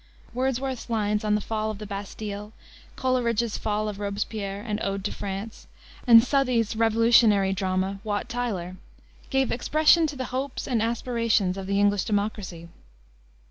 Wordsworth's 0.33 0.89
lines 0.89 1.23
on 1.23 1.35
the 1.35 1.41
Fall 1.41 1.69
of 1.69 1.77
the 1.77 1.85
Bastile, 1.85 2.53
Coleridge's 2.95 3.55
Fall 3.59 3.87
of 3.87 3.99
Robespierre 3.99 4.63
and 4.63 4.79
Ode 4.81 5.03
to 5.05 5.11
France, 5.11 5.67
and 6.07 6.23
Southey's 6.23 6.75
revolutionary 6.75 7.53
drama, 7.53 7.99
Wat 8.03 8.27
Tyler, 8.27 8.77
gave 9.29 9.51
expression 9.51 10.07
to 10.07 10.15
the 10.15 10.25
hopes 10.33 10.67
and 10.67 10.81
aspirations 10.81 11.55
of 11.55 11.67
the 11.67 11.79
English 11.79 12.05
democracy. 12.05 12.67